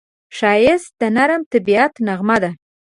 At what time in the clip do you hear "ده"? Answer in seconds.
2.43-2.51